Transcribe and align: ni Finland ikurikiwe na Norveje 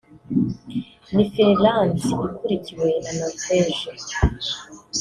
ni 1.13 1.23
Finland 1.33 1.95
ikurikiwe 2.31 2.89
na 3.03 3.11
Norveje 3.19 3.87